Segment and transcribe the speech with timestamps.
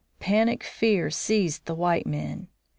[0.19, 2.47] Panic fear seized the white men.